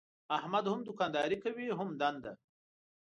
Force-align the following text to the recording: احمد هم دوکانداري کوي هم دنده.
احمد 0.37 0.65
هم 0.71 0.79
دوکانداري 0.87 1.37
کوي 1.43 1.65
هم 1.79 1.89
دنده. 2.01 2.33